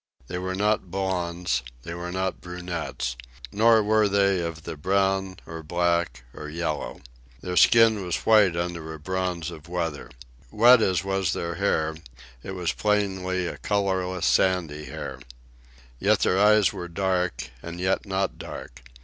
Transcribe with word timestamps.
They 0.25 0.39
were 0.39 0.55
not 0.55 0.89
blonds. 0.89 1.61
They 1.83 1.93
were 1.93 2.11
not 2.11 2.41
brunettes. 2.41 3.15
Nor 3.51 3.83
were 3.83 4.09
they 4.09 4.41
of 4.41 4.63
the 4.63 4.75
Brown, 4.75 5.37
or 5.45 5.61
Black, 5.61 6.23
or 6.33 6.49
Yellow. 6.49 7.01
Their 7.41 7.55
skin 7.55 8.03
was 8.03 8.15
white 8.25 8.55
under 8.57 8.95
a 8.95 8.99
bronze 8.99 9.51
of 9.51 9.69
weather. 9.69 10.09
Wet 10.49 10.81
as 10.81 11.03
was 11.03 11.33
their 11.33 11.53
hair, 11.53 11.97
it 12.41 12.55
was 12.55 12.73
plainly 12.73 13.45
a 13.45 13.59
colourless, 13.59 14.25
sandy 14.25 14.85
hair. 14.85 15.19
Yet 15.99 16.21
their 16.21 16.39
eyes 16.39 16.73
were 16.73 16.87
dark—and 16.87 17.79
yet 17.79 18.07
not 18.07 18.39
dark. 18.39 18.81